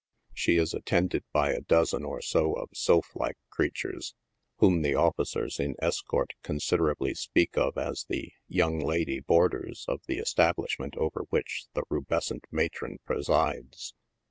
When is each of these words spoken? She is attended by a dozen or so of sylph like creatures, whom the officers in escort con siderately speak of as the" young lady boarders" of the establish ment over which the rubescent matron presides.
She 0.33 0.55
is 0.57 0.73
attended 0.73 1.23
by 1.31 1.51
a 1.51 1.61
dozen 1.61 2.03
or 2.03 2.23
so 2.23 2.53
of 2.53 2.69
sylph 2.73 3.15
like 3.15 3.37
creatures, 3.51 4.15
whom 4.57 4.81
the 4.81 4.95
officers 4.95 5.59
in 5.59 5.75
escort 5.77 6.33
con 6.41 6.55
siderately 6.57 7.15
speak 7.15 7.55
of 7.55 7.77
as 7.77 8.05
the" 8.09 8.31
young 8.47 8.79
lady 8.79 9.19
boarders" 9.19 9.85
of 9.87 10.01
the 10.07 10.17
establish 10.17 10.79
ment 10.79 10.95
over 10.97 11.27
which 11.29 11.67
the 11.75 11.83
rubescent 11.91 12.45
matron 12.49 12.97
presides. 13.05 13.93